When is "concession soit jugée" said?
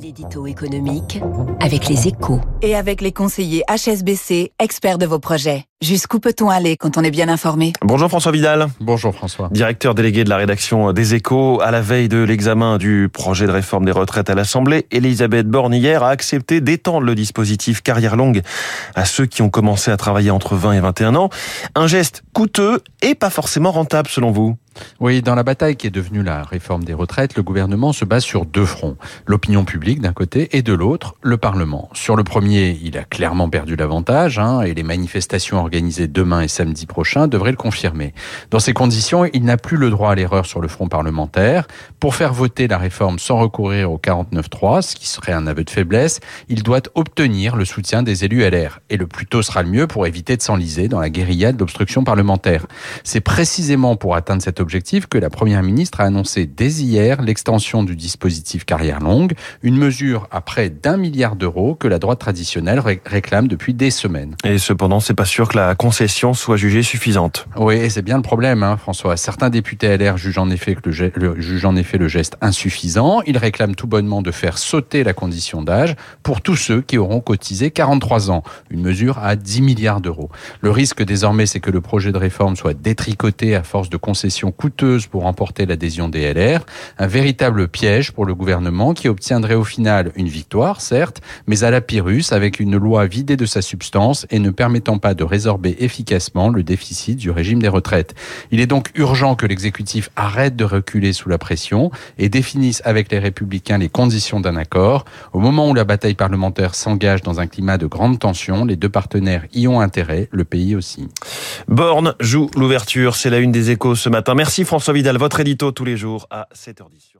65.74-66.82